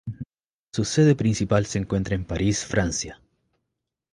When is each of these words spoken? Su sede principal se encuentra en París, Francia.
Su 0.73 0.83
sede 0.83 1.13
principal 1.13 1.67
se 1.67 1.77
encuentra 1.77 2.15
en 2.15 2.25
París, 2.25 2.65
Francia. 2.65 3.21